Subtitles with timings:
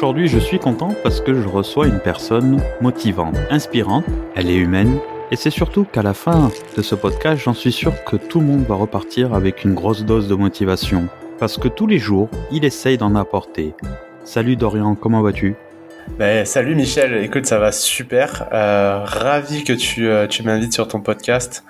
[0.00, 4.98] Aujourd'hui, je suis content parce que je reçois une personne motivante, inspirante, elle est humaine,
[5.30, 8.46] et c'est surtout qu'à la fin de ce podcast, j'en suis sûr que tout le
[8.46, 11.08] monde va repartir avec une grosse dose de motivation.
[11.38, 13.74] Parce que tous les jours, il essaye d'en apporter.
[14.24, 15.54] Salut Dorian, comment vas-tu?
[16.18, 20.88] Ben, salut Michel, écoute ça va super, euh, ravi que tu, euh, tu m'invites sur
[20.88, 21.62] ton podcast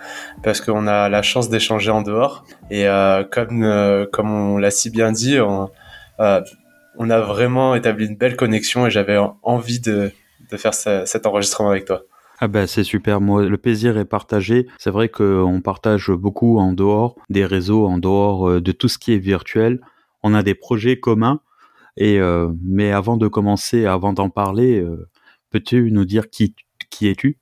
[0.45, 4.89] parce qu'on a la chance d'échanger en dehors et euh, comme, comme on l'a si
[4.89, 5.37] bien dit,
[6.97, 10.13] on, a vraiment établi une belle connexion et j'avais envie de,
[10.57, 12.03] faire cet enregistrement avec toi.
[12.43, 14.67] Ah ben c'est super, le plaisir est partagé.
[14.79, 19.13] C'est vrai qu'on partage beaucoup en dehors des réseaux, en dehors de tout ce qui
[19.13, 19.81] est virtuel.
[20.23, 21.41] On a des projets communs
[21.97, 25.09] et euh, mais avant de commencer, avant d'en parler, euh,
[25.51, 26.55] peux-tu nous dire qui
[26.89, 27.39] qui es-tu?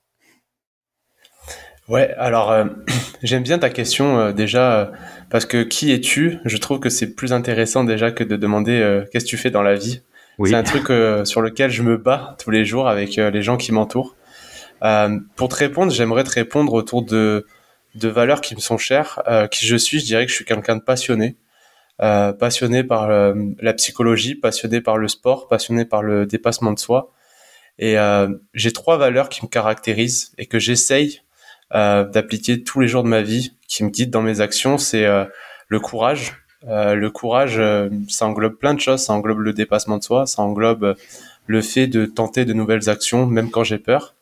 [1.89, 2.65] Ouais, alors euh,
[3.23, 4.93] j'aime bien ta question déjà
[5.31, 6.39] parce que qui es-tu?
[6.45, 9.63] Je trouve que c'est plus intéressant déjà que de demander qu'est-ce que tu fais dans
[9.63, 10.03] la vie?
[10.39, 10.51] Oui.
[10.51, 10.87] C'est un truc
[11.27, 14.17] sur lequel je me bats tous les jours avec les gens qui m'entourent.
[15.37, 17.47] pour te répondre, j'aimerais te répondre autour de
[17.95, 19.23] de valeurs qui me sont chères.
[19.51, 21.37] qui je suis, je dirais que je suis quelqu'un de passionné.
[22.01, 26.79] Euh, passionné par euh, la psychologie, passionné par le sport, passionné par le dépassement de
[26.79, 27.13] soi.
[27.81, 31.23] Et euh, j'ai trois valeurs qui me caractérisent et que j'essaye
[31.73, 34.79] d'appliquer tous les jours de ma vie, qui me guident dans mes actions.
[34.79, 35.07] C'est
[35.69, 36.35] le courage.
[36.67, 37.61] le courage,
[38.09, 39.03] ça englobe plein de choses.
[39.03, 40.97] Ça englobe le dépassement de soi, ça englobe
[41.47, 44.15] le fait de tenter de nouvelles actions, même quand j'ai peur.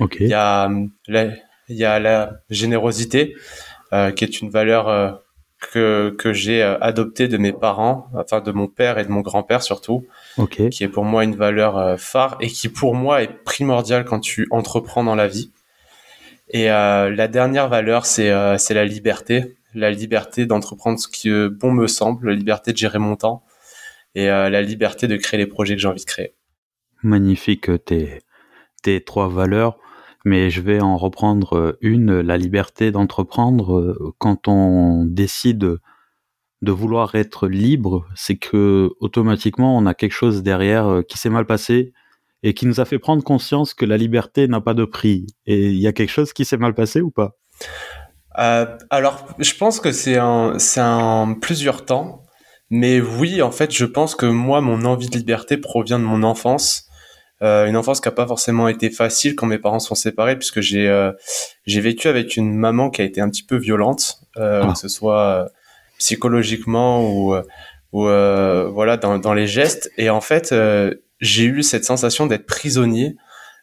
[0.00, 0.24] Okay.
[0.24, 0.70] Il y a
[1.08, 1.24] la,
[1.68, 3.34] il y a la générosité,
[3.90, 5.22] qui est une valeur
[5.70, 9.20] que, que j'ai euh, adopté de mes parents, enfin de mon père et de mon
[9.20, 10.06] grand-père surtout,
[10.70, 14.20] qui est pour moi une valeur euh, phare et qui pour moi est primordiale quand
[14.20, 15.52] tu entreprends dans la vie.
[16.52, 21.30] Et euh, la dernière valeur, c'est euh, c'est la liberté, la liberté d'entreprendre ce qui
[21.50, 23.44] bon me semble, la liberté de gérer mon temps
[24.14, 26.34] et la liberté de créer les projets que j'ai envie de créer.
[27.02, 28.20] Magnifique tes
[28.82, 29.78] tes trois valeurs
[30.24, 33.78] mais je vais en reprendre euh, une, la liberté d'entreprendre.
[33.78, 35.78] Euh, quand on décide
[36.62, 41.30] de vouloir être libre, c'est que automatiquement on a quelque chose derrière euh, qui s'est
[41.30, 41.92] mal passé
[42.42, 45.26] et qui nous a fait prendre conscience que la liberté n'a pas de prix.
[45.46, 47.36] Et il y a quelque chose qui s'est mal passé ou pas?
[48.38, 52.22] Euh, Alors, je pense que c'est un, c'est un plusieurs temps.
[52.70, 56.22] Mais oui, en fait, je pense que moi, mon envie de liberté provient de mon
[56.22, 56.88] enfance.
[57.42, 60.60] Euh, une enfance qui a pas forcément été facile quand mes parents sont séparés, puisque
[60.60, 61.12] j'ai euh,
[61.66, 64.68] j'ai vécu avec une maman qui a été un petit peu violente, ah.
[64.72, 65.50] que ce soit
[65.98, 67.34] psychologiquement ou
[67.92, 69.90] ou voilà dans, dans les gestes.
[69.98, 70.54] Et en fait,
[71.22, 73.16] j'ai eu cette sensation d'être prisonnier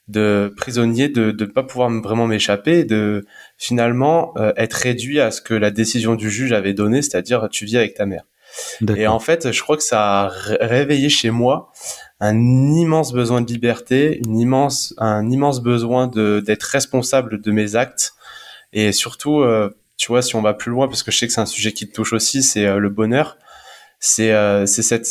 [0.07, 3.27] de prisonnier de ne pas pouvoir vraiment m'échapper de
[3.59, 7.77] finalement être réduit à ce que la décision du juge avait donné c'est-à-dire tu vis
[7.77, 8.23] avec ta mère.
[8.97, 11.71] Et en fait je crois que ça a réveillé chez moi
[12.19, 17.75] un immense besoin de liberté, une immense, un immense besoin de d'être responsable de mes
[17.75, 18.13] actes.
[18.73, 21.33] Et surtout, euh, tu vois, si on va plus loin, parce que je sais que
[21.33, 23.37] c'est un sujet qui te touche aussi, c'est euh, le bonheur.
[23.99, 25.07] C'est euh, c'est cette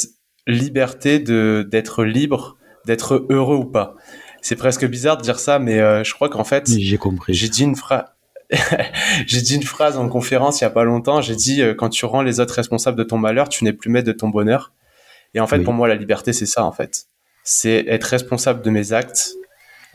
[0.48, 3.94] liberté de d'être libre, d'être heureux ou pas.
[4.42, 7.34] C'est presque bizarre de dire ça, mais je crois qu'en fait, j'ai compris.
[7.34, 8.04] J'ai dit une phrase.
[9.26, 11.20] j'ai dit une phrase en conférence il y a pas longtemps.
[11.20, 14.06] J'ai dit quand tu rends les autres responsables de ton malheur, tu n'es plus maître
[14.06, 14.72] de ton bonheur.
[15.34, 17.06] Et en fait, pour moi, la liberté, c'est ça, en fait.
[17.44, 19.34] C'est être responsable de mes actes,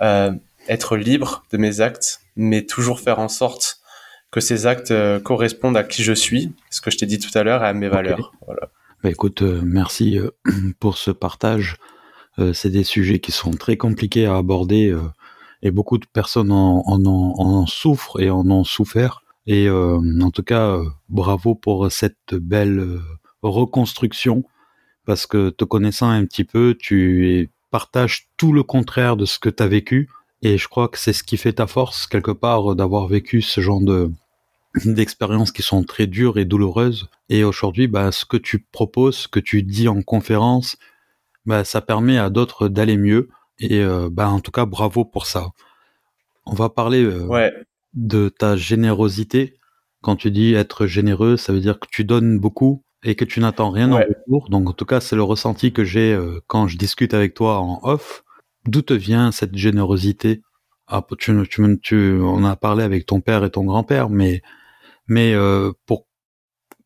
[0.01, 0.31] euh,
[0.67, 3.79] être libre de mes actes, mais toujours faire en sorte
[4.31, 7.35] que ces actes euh, correspondent à qui je suis, ce que je t'ai dit tout
[7.37, 8.31] à l'heure, et à mes valeurs.
[8.45, 8.69] Voilà.
[9.03, 10.31] Bah, écoute, euh, merci euh,
[10.79, 11.75] pour ce partage.
[12.39, 14.97] Euh, c'est des sujets qui sont très compliqués à aborder
[15.61, 19.23] et beaucoup de personnes en, en, en, souffrent et en ont souffert.
[19.45, 22.99] Et en tout cas, bravo pour cette belle
[23.41, 24.45] reconstruction
[25.05, 29.49] parce que te connaissant un petit peu, tu partages tout le contraire de ce que
[29.49, 30.09] tu as vécu.
[30.41, 33.59] Et je crois que c'est ce qui fait ta force, quelque part, d'avoir vécu ce
[33.59, 34.11] genre de
[34.85, 37.09] d'expériences qui sont très dures et douloureuses.
[37.33, 40.77] Et aujourd'hui, bah, ce que tu proposes, ce que tu dis en conférence,
[41.47, 43.27] bah, ça permet à d'autres d'aller mieux.
[43.57, 45.47] Et euh, bah, en tout cas, bravo pour ça.
[46.45, 47.51] On va parler euh, ouais.
[47.95, 49.55] de ta générosité.
[50.03, 53.39] Quand tu dis être généreux, ça veut dire que tu donnes beaucoup, et que tu
[53.39, 54.49] n'attends rien en retour.
[54.51, 57.57] Donc en tout cas, c'est le ressenti que j'ai euh, quand je discute avec toi
[57.57, 58.23] en off.
[58.67, 60.43] D'où te vient cette générosité?
[60.85, 64.43] Ah, tu, tu, tu, On a parlé avec ton père et ton grand-père, mais,
[65.07, 65.33] mais
[65.87, 66.05] pour,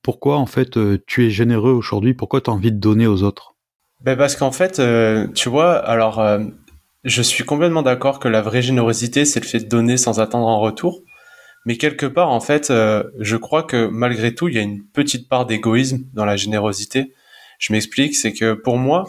[0.07, 2.13] pourquoi en fait euh, tu es généreux aujourd'hui?
[2.13, 3.55] Pourquoi tu as envie de donner aux autres?
[3.99, 4.81] Ben Parce qu'en fait,
[5.33, 6.21] tu vois, alors
[7.03, 10.47] je suis complètement d'accord que la vraie générosité, c'est le fait de donner sans attendre
[10.47, 11.03] en retour.
[11.65, 14.83] Mais quelque part, en fait, euh, je crois que malgré tout, il y a une
[14.83, 17.13] petite part d'égoïsme dans la générosité.
[17.59, 19.05] Je m'explique, c'est que pour moi,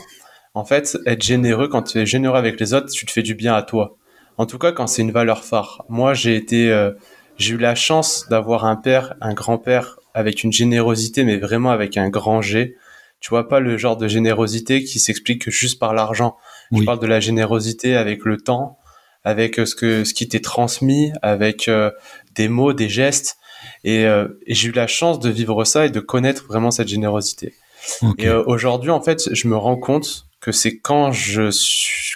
[0.54, 3.34] en fait, être généreux, quand tu es généreux avec les autres, tu te fais du
[3.34, 3.96] bien à toi.
[4.36, 5.84] En tout cas, quand c'est une valeur phare.
[5.88, 6.92] Moi, j'ai été, euh,
[7.36, 11.96] j'ai eu la chance d'avoir un père, un grand-père avec une générosité, mais vraiment avec
[11.96, 12.76] un grand G.
[13.20, 16.36] Tu vois pas le genre de générosité qui s'explique juste par l'argent.
[16.72, 18.78] Je parle de la générosité avec le temps,
[19.24, 21.90] avec euh, ce que ce qui t'est transmis, avec euh,
[22.34, 23.38] des mots, des gestes.
[23.84, 26.88] Et, euh, et j'ai eu la chance de vivre ça et de connaître vraiment cette
[26.88, 27.54] générosité.
[28.18, 31.50] Et aujourd'hui, en fait, je me rends compte que c'est quand je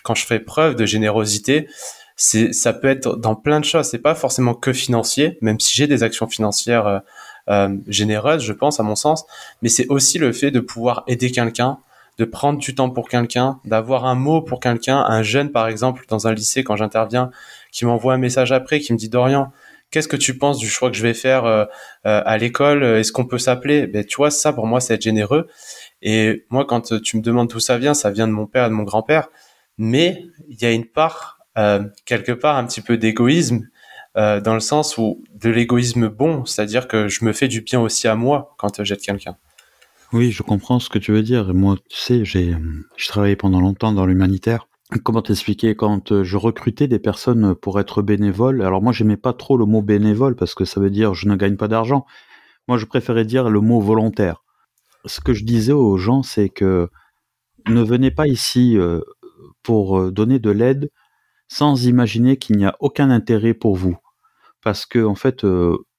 [0.03, 1.69] quand je fais preuve de générosité,
[2.17, 3.87] c'est ça peut être dans plein de choses.
[3.87, 7.03] C'est pas forcément que financier, même si j'ai des actions financières
[7.49, 9.25] euh, généreuses, je pense, à mon sens.
[9.63, 11.79] Mais c'est aussi le fait de pouvoir aider quelqu'un,
[12.19, 16.05] de prendre du temps pour quelqu'un, d'avoir un mot pour quelqu'un, un jeune par exemple
[16.09, 17.31] dans un lycée quand j'interviens,
[17.71, 19.51] qui m'envoie un message après, qui me dit Dorian,
[19.91, 21.65] qu'est-ce que tu penses du choix que je vais faire euh,
[22.07, 22.85] euh, à l'école?
[22.85, 23.87] Est-ce qu'on peut s'appeler?
[23.87, 25.49] Ben tu vois, ça pour moi c'est être généreux.
[26.03, 28.69] Et moi quand tu me demandes d'où ça vient, ça vient de mon père et
[28.69, 29.29] de mon grand-père.
[29.79, 33.69] Mais il y a une part euh, quelque part un petit peu d'égoïsme
[34.15, 38.09] dans le sens où de l'égoïsme bon, c'est-à-dire que je me fais du bien aussi
[38.09, 39.37] à moi quand j'aide quelqu'un.
[40.13, 41.55] Oui, je comprends ce que tu veux dire.
[41.55, 42.55] moi, tu sais, j'ai,
[43.09, 44.69] travaillé pendant longtemps dans l'humanitaire.
[45.05, 48.61] Comment t'expliquer quand euh, je recrutais des personnes pour être bénévole?
[48.61, 51.37] Alors moi, j'aimais pas trop le mot bénévole parce que ça veut dire je ne
[51.37, 52.05] gagne pas d'argent.
[52.69, 54.45] Moi, je préférais dire le mot volontaire.
[55.07, 56.91] Ce que je disais aux gens, c'est que
[57.67, 59.01] ne venez pas ici euh,
[59.63, 60.91] pour euh, donner de l'aide
[61.53, 63.97] sans imaginer qu'il n'y a aucun intérêt pour vous.
[64.63, 65.45] Parce que en fait,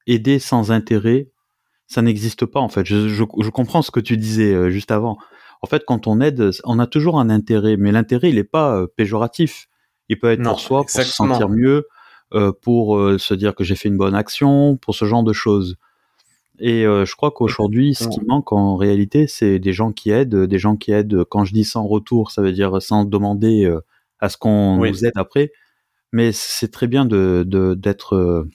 [0.08, 1.30] aider sans intérêt,
[1.88, 2.86] ça n'existe pas en fait.
[2.86, 5.18] Je, je, comprends ce que tu disais euh, juste avant.
[5.62, 8.76] En fait, quand on aide, on a toujours un intérêt, mais l'intérêt, il n'est pas
[8.76, 9.68] euh, péjoratif.
[10.10, 11.88] Il peut être pour soi, pour se sentir mieux,
[12.34, 15.78] euh, pour se dire que j'ai fait une bonne action, pour ce genre de choses.
[16.60, 20.60] Et je crois qu'aujourd'hui, ce qui manque en réalité, c'est des gens qui aident, des
[20.60, 21.24] gens qui aident.
[21.24, 23.74] Quand je dis sans retour, ça veut dire sans demander
[24.24, 25.52] à ce qu'on nous aide après.
[26.12, 27.44] Mais c'est très bien de
[27.78, 28.48] d'être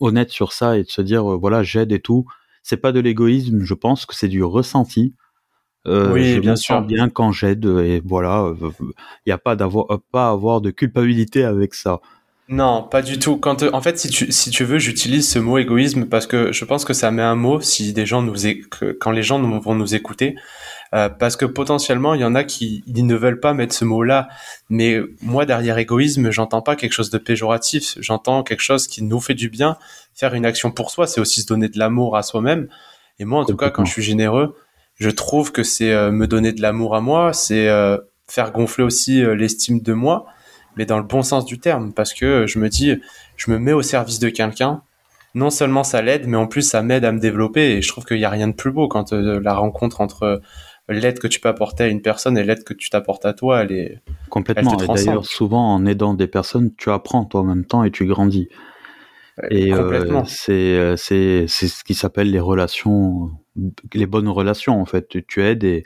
[0.00, 2.26] honnête sur ça et de se dire voilà, j'aide et tout
[2.64, 5.14] c'est pas de l'égoïsme, je pense que c'est du ressenti.
[5.86, 6.80] Euh, oui, je bien sûr.
[6.80, 8.70] bien quand j'aide et voilà, il euh,
[9.26, 12.00] n'y a pas d'avoir euh, pas avoir de culpabilité avec ça.
[12.48, 13.36] Non, pas du tout.
[13.36, 16.64] Quand en fait, si tu si tu veux, j'utilise ce mot égoïsme parce que je
[16.64, 18.34] pense que ça met un mot si des gens nous
[18.98, 20.36] quand les gens vont nous écouter,
[20.94, 24.28] euh, parce que potentiellement il y en a qui ne veulent pas mettre ce mot-là,
[24.68, 29.20] mais moi derrière égoïsme, j'entends pas quelque chose de péjoratif, j'entends quelque chose qui nous
[29.20, 29.76] fait du bien.
[30.14, 32.68] Faire une action pour soi, c'est aussi se donner de l'amour à soi-même.
[33.18, 34.56] Et moi, en tout cas, quand je suis généreux,
[34.94, 37.98] je trouve que c'est euh, me donner de l'amour à moi, c'est euh,
[38.28, 40.26] faire gonfler aussi l'estime de moi,
[40.76, 42.94] mais dans le bon sens du terme, parce que je me dis,
[43.36, 44.82] je me mets au service de quelqu'un,
[45.34, 47.72] non seulement ça l'aide, mais en plus ça m'aide à me développer.
[47.72, 50.40] Et je trouve qu'il n'y a rien de plus beau quand la rencontre entre
[50.88, 53.62] l'aide que tu peux apporter à une personne et l'aide que tu t'apportes à toi,
[53.62, 54.76] elle est complètement.
[54.78, 58.06] et d'ailleurs, souvent en aidant des personnes, tu apprends toi en même temps et tu
[58.06, 58.48] grandis.
[59.50, 63.30] et euh, c'est euh, c'est ce qui s'appelle les relations,
[63.92, 65.08] les bonnes relations en fait.
[65.26, 65.84] Tu, aides et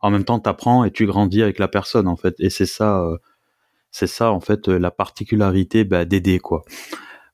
[0.00, 2.34] en même temps tu apprends et tu grandis avec la personne en fait.
[2.38, 3.18] Et c'est ça, euh,
[3.90, 6.64] c'est ça en fait la particularité bah, d'aider quoi.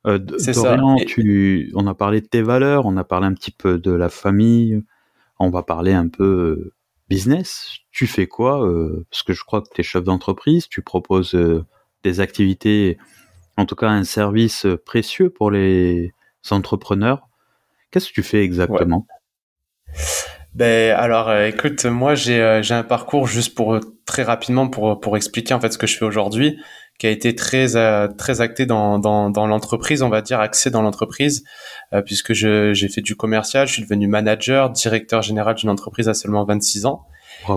[0.07, 0.77] Euh, c'est ça.
[1.07, 4.09] Tu, on a parlé de tes valeurs, on a parlé un petit peu de la
[4.09, 4.83] famille,
[5.38, 6.73] on va parler un peu
[7.09, 10.83] business, tu fais quoi euh, Parce que je crois que tu es chef d'entreprise, tu
[10.83, 11.65] proposes euh,
[12.03, 12.99] des activités,
[13.57, 16.13] en tout cas un service précieux pour les
[16.51, 17.29] entrepreneurs.
[17.91, 19.07] Qu'est-ce que tu fais exactement?
[20.55, 25.55] Ben alors, euh, écoute, moi j'ai un parcours juste pour très rapidement pour pour expliquer
[25.55, 26.59] en fait ce que je fais aujourd'hui
[26.99, 30.71] qui a été très euh, très acté dans, dans, dans l'entreprise, on va dire axé
[30.71, 31.45] dans l'entreprise,
[31.93, 36.15] euh, puisque j'ai fait du commercial, je suis devenu manager, directeur général d'une entreprise à
[36.15, 37.07] seulement 26 ans.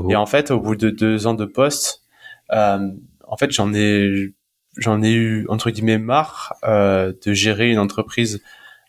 [0.09, 2.03] Et en fait, au bout de deux ans de poste,
[2.51, 2.79] euh,
[3.25, 4.33] en fait, j'en ai
[4.77, 8.43] j'en ai eu entre guillemets marre euh, de gérer une entreprise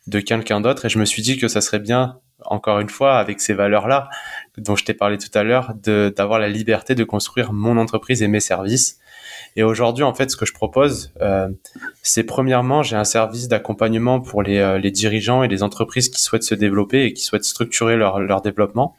[0.07, 3.19] de quelqu'un d'autre, et je me suis dit que ça serait bien, encore une fois,
[3.19, 4.09] avec ces valeurs-là
[4.57, 8.29] dont je t'ai parlé tout à l'heure, d'avoir la liberté de construire mon entreprise et
[8.29, 8.99] mes services
[9.59, 11.49] et aujourd'hui, en fait, ce que je propose, euh,
[12.01, 16.23] c'est premièrement, j'ai un service d'accompagnement pour les, euh, les, dirigeants et les entreprises qui
[16.23, 18.95] souhaitent se développer et qui souhaitent structurer leur, leur développement.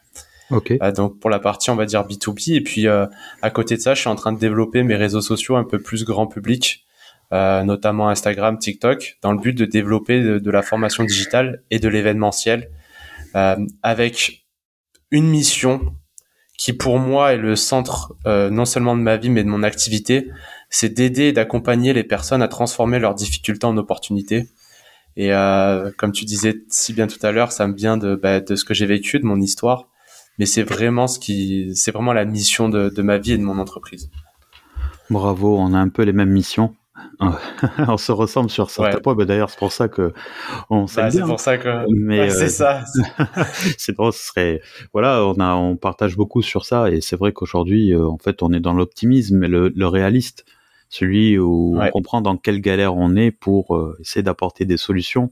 [0.50, 0.76] Okay.
[0.82, 2.56] Euh, donc pour la partie, on va dire B2B.
[2.56, 5.56] Et puis à côté de ça, je suis en train de développer mes réseaux sociaux
[5.56, 6.84] un peu plus grand public,
[7.32, 11.88] notamment Instagram, TikTok, dans le but de développer de, de la formation digitale et de
[11.88, 12.68] l'événementiel,
[13.32, 14.44] avec
[15.10, 15.94] une mission
[16.60, 19.62] qui pour moi est le centre euh, non seulement de ma vie mais de mon
[19.62, 20.30] activité,
[20.68, 24.46] c'est d'aider et d'accompagner les personnes à transformer leurs difficultés en opportunités.
[25.16, 25.30] Et
[25.96, 28.64] comme tu disais si bien tout à l'heure, ça me vient de, bah, de ce
[28.66, 29.88] que j'ai vécu, de mon histoire.
[30.38, 33.58] Mais c'est vraiment ce qui, c'est vraiment la mission de ma vie et de mon
[33.58, 34.10] entreprise.
[35.08, 36.74] Bravo, on a un peu les mêmes missions.
[37.78, 39.14] on se ressemble sur certains points.
[39.24, 40.12] D'ailleurs, c'est pour ça que
[40.70, 41.84] on bah, C'est pour ça que.
[41.94, 42.82] Mais c'est ça.
[43.76, 44.12] c'est drôle.
[44.12, 48.06] Ce serait voilà, on a on partage beaucoup sur ça et c'est vrai qu'aujourd'hui, euh,
[48.06, 50.44] en fait, on est dans l'optimisme, mais le, le, réaliste,
[50.88, 55.30] celui où on comprend dans quelle galère on est pour euh, essayer d'apporter des solutions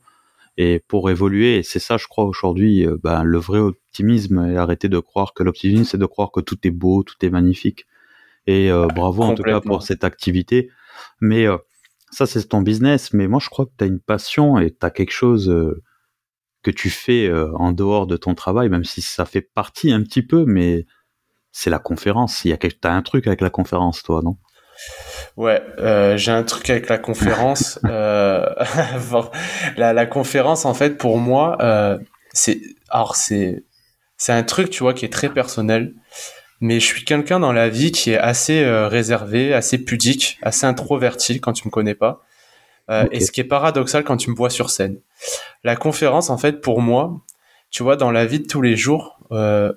[0.56, 1.56] et pour évoluer.
[1.56, 5.32] Et c'est ça, je crois, aujourd'hui, euh, ben, le vrai optimisme et arrêter de croire
[5.32, 7.86] que l'optimisme, c'est de croire que tout est beau, tout est magnifique.
[8.46, 10.70] Et bravo en tout cas pour cette activité.
[11.20, 11.46] Mais
[12.10, 14.84] ça c'est ton business, mais moi je crois que tu as une passion et tu
[14.84, 15.82] as quelque chose euh,
[16.62, 20.02] que tu fais euh, en dehors de ton travail, même si ça fait partie un
[20.02, 20.86] petit peu, mais
[21.52, 22.44] c'est la conférence.
[22.44, 22.86] Il y a quelque...
[22.86, 24.36] as un truc avec la conférence, toi, non?
[25.36, 27.80] Ouais, euh, j'ai un truc avec la conférence.
[27.84, 28.54] la,
[29.76, 31.98] la, conférence, en fait, pour moi,
[32.32, 33.64] c'est alors c'est
[34.16, 35.94] c'est un truc, tu vois, qui est très personnel
[36.60, 40.66] mais je suis quelqu'un dans la vie qui est assez euh, réservé, assez pudique, assez
[40.66, 42.22] introverti quand tu me connais pas.
[42.90, 45.00] Euh, Et ce qui est paradoxal quand tu me vois sur scène.
[45.62, 47.20] La conférence, en fait, pour moi,
[47.70, 49.72] tu vois, dans la vie de tous les jours, euh,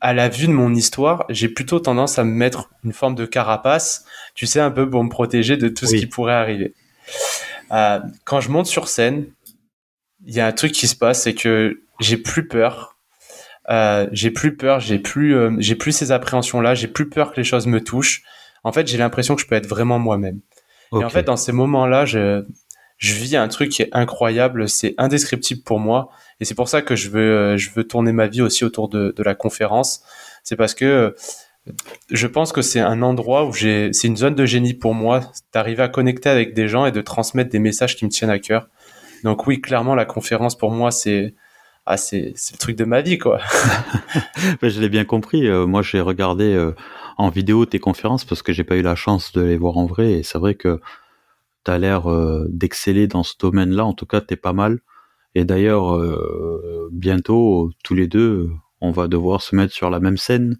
[0.00, 3.26] à la vue de mon histoire, j'ai plutôt tendance à me mettre une forme de
[3.26, 6.74] carapace, tu sais, un peu pour me protéger de tout ce qui pourrait arriver.
[7.72, 9.26] Euh, quand je monte sur scène,
[10.26, 12.98] il y a un truc qui se passe, c'est que j'ai plus peur
[13.70, 17.36] euh, j'ai plus peur, j'ai plus, euh, j'ai plus ces appréhensions-là, j'ai plus peur que
[17.36, 18.22] les choses me touchent.
[18.64, 20.40] En fait, j'ai l'impression que je peux être vraiment moi-même.
[20.92, 22.44] Et en fait, dans ces moments-là, je,
[22.98, 26.10] je vis un truc qui est incroyable, c'est indescriptible pour moi.
[26.40, 28.88] Et c'est pour ça que je veux, euh, je veux tourner ma vie aussi autour
[28.88, 30.02] de, de la conférence.
[30.42, 31.14] C'est parce que
[32.10, 35.30] je pense que c'est un endroit où j'ai, c'est une zone de génie pour moi,
[35.52, 38.40] d'arriver à connecter avec des gens et de transmettre des messages qui me tiennent à
[38.40, 38.68] cœur.
[39.22, 41.34] Donc oui, clairement, la conférence pour moi, c'est,
[41.86, 43.40] ah, c'est le truc de ma vie, quoi.
[44.62, 45.46] je l'ai bien compris.
[45.48, 46.72] Euh, moi, j'ai regardé euh,
[47.16, 49.86] en vidéo tes conférences parce que j'ai pas eu la chance de les voir en
[49.86, 50.12] vrai.
[50.12, 50.80] Et c'est vrai que
[51.64, 53.84] tu as l'air euh, d'exceller dans ce domaine-là.
[53.84, 54.80] En tout cas, tu es pas mal.
[55.34, 55.96] Et d'ailleurs,
[56.90, 60.56] bientôt, tous les deux, on va devoir se mettre sur la même scène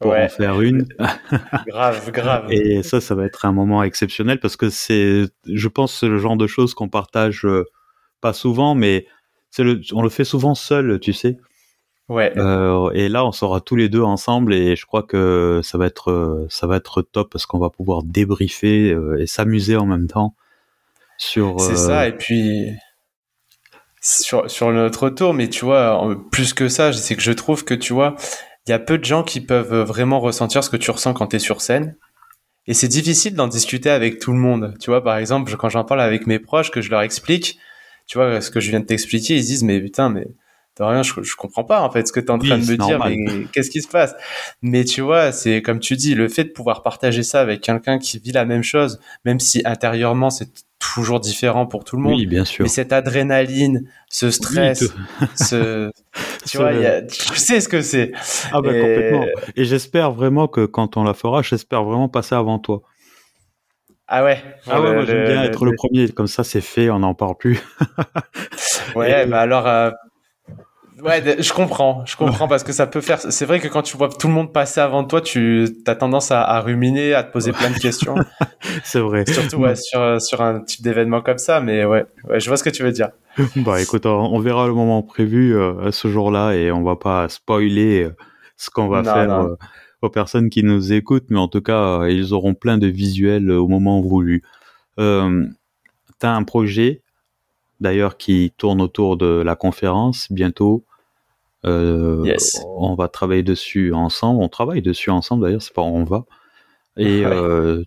[0.00, 0.86] pour en faire une.
[1.66, 2.52] grave, grave.
[2.52, 6.18] Et ça, ça va être un moment exceptionnel parce que c'est, je pense, c'est le
[6.18, 7.46] genre de choses qu'on partage
[8.20, 9.06] pas souvent, mais
[9.58, 11.38] on le fait souvent seul, tu sais.
[12.08, 12.32] Ouais.
[12.36, 15.86] Euh, et là, on sera tous les deux ensemble et je crois que ça va
[15.86, 20.06] être ça va être top parce qu'on va pouvoir débriefer euh, et s'amuser en même
[20.06, 20.34] temps
[21.18, 21.60] sur.
[21.60, 22.02] C'est ça.
[22.02, 22.70] Euh, et puis
[24.00, 27.74] sur sur notre tour, mais tu vois, plus que ça, c'est que je trouve que
[27.74, 28.14] tu vois,
[28.66, 31.28] il y a peu de gens qui peuvent vraiment ressentir ce que tu ressens quand
[31.28, 31.96] tu es sur scène.
[32.68, 34.74] Et c'est difficile d'en discuter avec tout le monde.
[34.80, 37.58] Tu vois, par exemple, quand j'en parle avec mes proches, que je leur explique,
[38.06, 40.26] tu vois, ce que je viens de t'expliquer, ils se disent, mais putain, mais
[40.84, 42.76] rien, je, je comprends pas en fait ce que tu es en train de me
[42.76, 44.14] dire, mais qu'est-ce qui se passe?
[44.62, 47.98] Mais tu vois, c'est comme tu dis, le fait de pouvoir partager ça avec quelqu'un
[47.98, 52.18] qui vit la même chose, même si intérieurement c'est toujours différent pour tout le monde.
[52.18, 52.64] Oui, bien sûr.
[52.64, 54.84] Mais cette adrénaline, ce stress,
[55.34, 55.90] ce,
[56.46, 58.12] tu vois, y a, tu sais ce que c'est.
[58.52, 59.24] Ah bah complètement.
[59.56, 62.82] Et j'espère vraiment que quand on la fera, j'espère vraiment passer avant toi.
[64.08, 64.42] Ah ouais.
[64.66, 67.36] Ah ouais, moi j'aime bien être le, premier, comme ça c'est fait, on n'en parle
[67.36, 67.60] plus.
[68.94, 69.90] ouais, bah alors, euh,
[71.02, 73.18] ouais, je comprends, je comprends parce que ça peut faire.
[73.20, 76.30] C'est vrai que quand tu vois tout le monde passer avant toi, tu as tendance
[76.30, 78.14] à, ruminer, à te poser plein de questions.
[78.84, 79.24] c'est vrai.
[79.26, 82.64] Surtout ouais, sur sur un type d'événement comme ça, mais ouais, ouais, je vois ce
[82.64, 83.10] que tu veux dire.
[83.56, 88.04] bah écoute, on, verra le moment prévu euh, ce jour-là et on va pas spoiler
[88.04, 88.16] euh,
[88.56, 89.56] ce qu'on va faire
[90.06, 93.50] aux personnes qui nous écoutent, mais en tout cas, euh, ils auront plein de visuels
[93.50, 94.42] euh, au moment voulu.
[94.98, 95.46] Euh,
[96.20, 97.02] tu as un projet,
[97.80, 100.84] d'ailleurs, qui tourne autour de la conférence bientôt.
[101.64, 104.42] On va travailler dessus ensemble.
[104.42, 106.24] On travaille dessus ensemble, d'ailleurs, c'est pas on va.
[106.96, 107.24] Et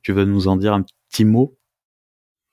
[0.03, 1.55] tu veux nous en dire un petit mot?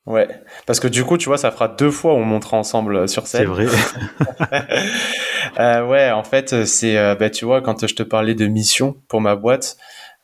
[0.07, 0.29] Ouais,
[0.67, 3.27] parce que du coup, tu vois, ça fera deux fois où on montera ensemble sur
[3.27, 3.41] scène.
[3.41, 3.67] C'est vrai.
[5.59, 8.97] euh, ouais, en fait, c'est, euh, bah, tu vois, quand je te parlais de mission
[9.09, 9.77] pour ma boîte,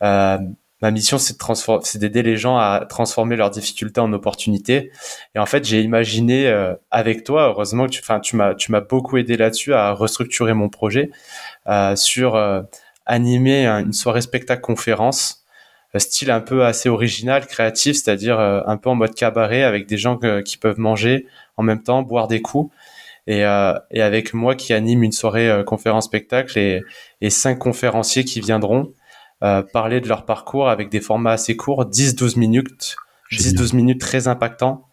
[0.04, 0.38] euh,
[0.82, 4.92] ma mission, c'est de transformer, c'est d'aider les gens à transformer leurs difficultés en opportunités.
[5.34, 8.70] Et en fait, j'ai imaginé euh, avec toi, heureusement que tu, enfin, tu m'as, tu
[8.70, 11.10] m'as beaucoup aidé là-dessus à restructurer mon projet
[11.68, 12.36] euh, sur
[13.06, 15.41] animer une soirée spectacle conférence
[15.98, 19.98] style un peu assez original, créatif, c'est-à-dire euh, un peu en mode cabaret avec des
[19.98, 22.74] gens qui peuvent manger en même temps, boire des coups.
[23.26, 26.82] Et, euh, et avec moi qui anime une soirée euh, conférence spectacle et,
[27.20, 28.92] et cinq conférenciers qui viendront
[29.72, 32.94] parler de leur parcours avec des formats assez courts, 10-12 minutes,
[33.32, 34.86] 10-12 minutes très impactants.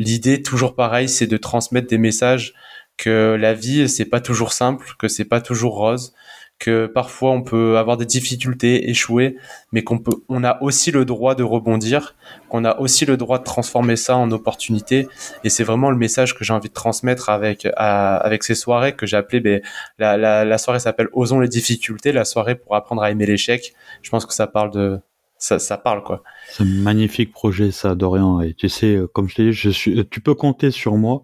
[0.00, 2.52] L'idée, toujours pareil, c'est de transmettre des messages
[2.96, 6.14] que la vie, c'est pas toujours simple, que c'est pas toujours rose,
[6.58, 9.36] que parfois on peut avoir des difficultés, échouer,
[9.72, 12.16] mais qu'on peut, on a aussi le droit de rebondir,
[12.48, 15.08] qu'on a aussi le droit de transformer ça en opportunité.
[15.44, 19.06] Et c'est vraiment le message que j'ai envie de transmettre avec avec ces soirées que
[19.06, 19.40] j'ai appelées.
[19.40, 19.62] Ben,
[19.98, 23.74] la, la, la soirée s'appelle Osons les difficultés, la soirée pour apprendre à aimer l'échec.
[24.02, 24.98] Je pense que ça parle de
[25.38, 26.24] ça, ça parle quoi.
[26.50, 28.40] C'est un magnifique projet ça, Dorian.
[28.40, 31.22] Et tu sais, comme je t'ai dit, je suis, tu peux compter sur moi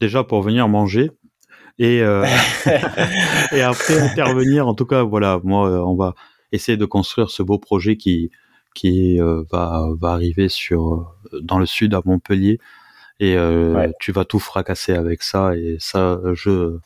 [0.00, 1.12] déjà pour venir manger
[1.78, 2.24] et euh,
[3.52, 4.68] et après intervenir.
[4.68, 6.14] En tout cas, voilà, moi, euh, on va
[6.52, 8.30] essayer de construire ce beau projet qui
[8.74, 12.58] qui euh, va va arriver sur dans le sud à Montpellier.
[13.20, 13.36] Et
[14.00, 15.56] tu vas tout fracasser avec ça.
[15.56, 16.78] Et ça je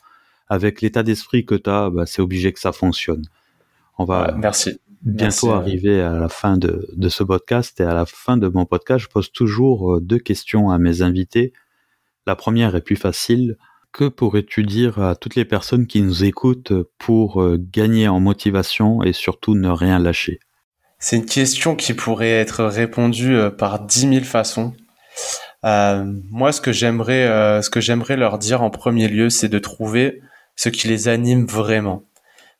[0.47, 3.23] avec l'état d'esprit que tu as bah, c'est obligé que ça fonctionne.
[3.97, 4.79] On va merci.
[5.01, 7.79] bientôt arriver à la fin de, de ce podcast.
[7.79, 11.51] Et à la fin de mon podcast je pose toujours deux questions à mes invités.
[12.27, 13.57] La première est plus facile
[13.91, 19.03] que pourrais-tu dire à toutes les personnes qui nous écoutent pour euh, gagner en motivation
[19.03, 20.39] et surtout ne rien lâcher?
[20.99, 24.73] C'est une question qui pourrait être répondue euh, par dix mille façons.
[25.65, 29.59] Euh, moi, ce que j'aimerais, ce que j'aimerais leur dire en premier lieu, c'est de
[29.59, 30.21] trouver
[30.55, 32.03] ce qui les anime vraiment.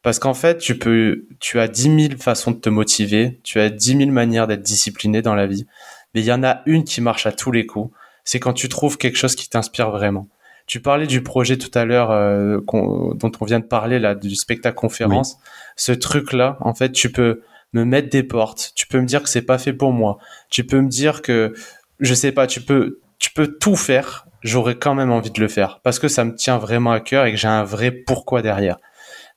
[0.01, 3.69] Parce qu'en fait, tu peux, tu as dix mille façons de te motiver, tu as
[3.69, 5.65] dix mille manières d'être discipliné dans la vie,
[6.13, 7.93] mais il y en a une qui marche à tous les coups.
[8.23, 10.27] C'est quand tu trouves quelque chose qui t'inspire vraiment.
[10.69, 14.35] Tu parlais du projet tout à l'heure euh, dont on vient de parler là, du
[14.35, 15.39] spectacle conférence.
[15.75, 17.41] Ce truc-là, en fait, tu peux
[17.73, 18.73] me mettre des portes.
[18.75, 20.19] Tu peux me dire que c'est pas fait pour moi.
[20.51, 21.55] Tu peux me dire que
[21.99, 22.45] je sais pas.
[22.45, 24.27] Tu peux, tu peux tout faire.
[24.43, 27.25] J'aurais quand même envie de le faire parce que ça me tient vraiment à cœur
[27.25, 28.77] et que j'ai un vrai pourquoi derrière.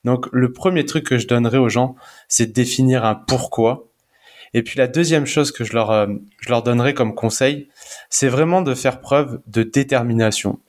[0.05, 1.97] Donc le premier truc que je donnerais aux gens,
[2.29, 3.89] c'est de définir un pourquoi.
[4.53, 6.09] Et puis la deuxième chose que je leur, euh,
[6.41, 7.71] je leur donnerais comme conseil,
[8.11, 10.61] c'est vraiment de faire preuve de détermination.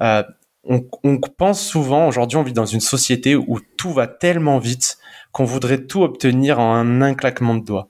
[0.00, 0.22] Euh,
[0.64, 4.98] on, on, pense souvent, aujourd'hui on vit dans une société où tout va tellement vite
[5.32, 7.88] qu'on voudrait tout obtenir en un, claquement de doigts.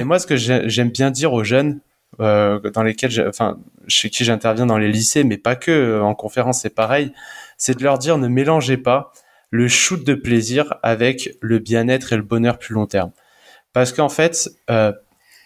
[0.00, 1.80] Et moi ce que j'aime bien dire aux jeunes,
[2.20, 6.14] euh, dans lesquels, enfin, chez qui j'interviens dans les lycées, mais pas que, euh, en
[6.14, 7.12] conférence c'est pareil,
[7.56, 9.12] c'est de leur dire ne mélangez pas
[9.50, 13.12] le shoot de plaisir avec le bien-être et le bonheur plus long terme.
[13.72, 14.92] Parce qu'en fait, euh,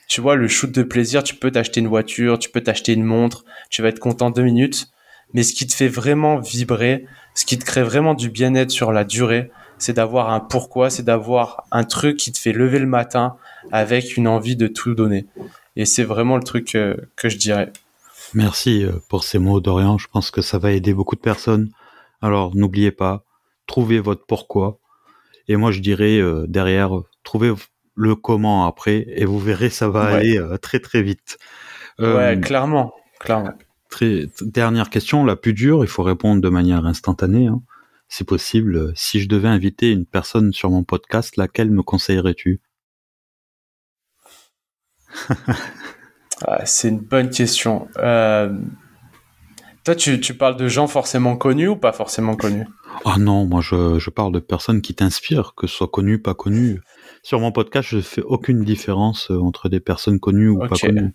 [0.09, 3.03] tu vois, le shoot de plaisir, tu peux t'acheter une voiture, tu peux t'acheter une
[3.05, 4.89] montre, tu vas être content deux minutes,
[5.35, 8.93] mais ce qui te fait vraiment vibrer, ce qui te crée vraiment du bien-être sur
[8.93, 12.87] la durée, c'est d'avoir un pourquoi, c'est d'avoir un truc qui te fait lever le
[12.87, 13.37] matin
[13.73, 15.27] avec une envie de tout donner.
[15.77, 17.73] Et c'est vraiment le truc que, je dirais.
[18.33, 21.71] Merci euh, pour ces mots Dorian, je pense que ça va aider beaucoup de personnes.
[22.23, 23.25] Alors n'oubliez pas,
[23.67, 24.79] trouvez votre pourquoi.
[25.49, 26.91] Et moi je dirais euh, derrière,
[27.25, 27.53] trouvez
[27.97, 31.39] le comment après, et vous verrez, ça va aller euh, très très vite.
[31.99, 33.53] ouais, clairement, clairement
[34.41, 37.47] dernière question, la plus dure, il faut répondre de manière instantanée.
[37.47, 37.63] Hein.
[38.09, 38.93] C'est possible.
[38.95, 42.61] Si je devais inviter une personne sur mon podcast, laquelle me conseillerais-tu?
[46.47, 47.87] Ah, C'est une bonne question.
[47.97, 48.53] Euh,
[49.85, 52.67] toi, tu, parles de gens forcément connus ou pas forcément connus?
[53.05, 56.81] Ah non, moi je, parle de personnes qui t'inspirent, que ce soit connues, pas connues.
[57.23, 61.15] Sur mon podcast, je fais aucune différence euh, entre des personnes connues ou pas connues.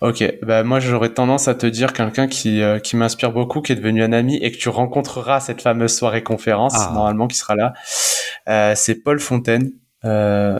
[0.00, 3.72] Ok, bah moi j'aurais tendance à te dire quelqu'un qui, euh, qui m'inspire beaucoup, qui
[3.72, 6.90] est devenu un ami et que tu rencontreras cette fameuse soirée conférence, ah.
[6.92, 7.72] normalement qui sera là.
[8.48, 9.70] Euh, c'est Paul Fontaine.
[10.04, 10.58] Euh,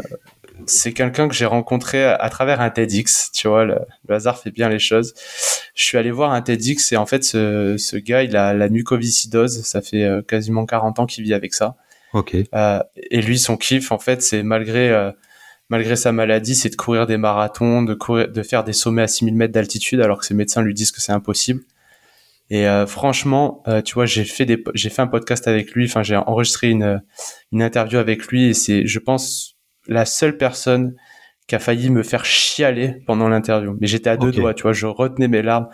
[0.67, 3.77] c'est quelqu'un que j'ai rencontré à, travers un TEDx, tu vois, le,
[4.09, 5.13] hasard fait bien les choses.
[5.75, 8.69] Je suis allé voir un TEDx et en fait ce, ce gars il a la
[8.69, 11.75] mucoviscidose, ça fait quasiment 40 ans qu'il vit avec ça.
[12.13, 12.35] Ok.
[12.35, 15.13] Et lui son kiff en fait c'est malgré
[15.75, 19.09] malgré sa maladie, c'est de courir des marathons, de, courir, de faire des sommets à
[19.09, 21.63] 6000 mètres d'altitude, alors que ses médecins lui disent que c'est impossible.
[22.49, 25.87] Et euh, franchement, euh, tu vois, j'ai fait des, j'ai fait un podcast avec lui.
[25.87, 27.03] Enfin, j'ai enregistré une
[27.51, 29.57] une interview avec lui, et c'est, je pense,
[29.89, 30.95] la seule personne
[31.49, 33.77] qui a failli me faire chialer pendant l'interview.
[33.81, 35.67] Mais j'étais à deux doigts, tu vois, je retenais mes larmes.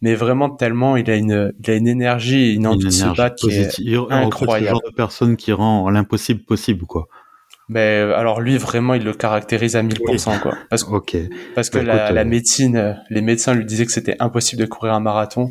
[0.00, 3.48] Mais vraiment tellement, il a une, il a une énergie, une envie de se battre
[3.48, 4.66] qui est incroyable.
[4.66, 7.08] Ce genre de personne qui rend l'impossible possible, quoi.
[7.70, 10.58] Mais euh, alors lui vraiment il le caractérise à 1000% quoi.
[10.68, 10.84] Parce,
[11.54, 14.60] parce que bah, la, la, euh, médecine, euh, les médecins lui disaient que c'était impossible
[14.60, 15.50] de courir un marathon.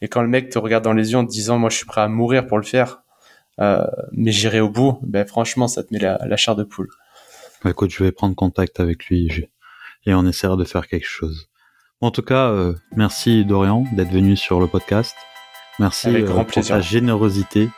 [0.00, 1.86] Et quand le mec te regarde dans les yeux en te disant moi je suis
[1.86, 3.02] prêt à mourir pour le faire,
[3.60, 6.88] euh, mais j'irai au bout, ben franchement ça te met la, la chair de poule.
[7.62, 9.30] Bah, écoute je vais prendre contact avec lui
[10.04, 11.48] et on essaiera de faire quelque chose.
[12.00, 12.52] en tout cas
[12.96, 15.14] merci Dorian d'être venu sur le podcast.
[15.78, 17.68] Merci pour ta générosité.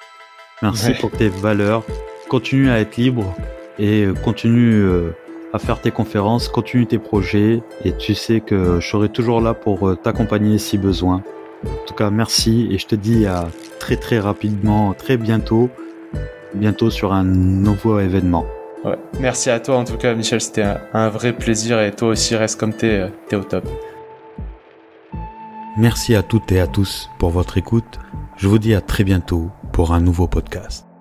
[0.62, 1.84] Merci pour tes valeurs.
[2.30, 3.36] Continue à être libre
[3.78, 5.14] et continue euh,
[5.52, 9.54] à faire tes conférences, continue tes projets et tu sais que je serai toujours là
[9.54, 11.22] pour euh, t'accompagner si besoin.
[11.64, 15.70] En tout cas, merci et je te dis à très très rapidement, très bientôt,
[16.54, 18.44] bientôt sur un nouveau événement.
[19.20, 20.40] Merci à toi en tout cas, Michel.
[20.40, 23.66] C'était un, vrai plaisir et toi aussi, reste comme t'es, euh, t'es au top.
[25.76, 27.98] Merci à toutes et à tous pour votre écoute.
[28.37, 30.93] Je vous dis à très bientôt pour un nouveau podcast.